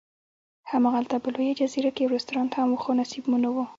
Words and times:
هماغلته 0.71 1.15
په 1.23 1.29
لویه 1.35 1.53
جزیره 1.59 1.91
کې 1.95 2.01
یو 2.03 2.13
رستورانت 2.15 2.51
هم 2.57 2.69
و، 2.71 2.81
خو 2.83 2.89
نصیب 2.99 3.23
مو 3.29 3.37
نه 3.43 3.49
و. 3.53 3.57